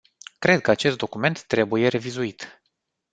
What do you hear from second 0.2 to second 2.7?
Cred că acest document trebuie revizuit.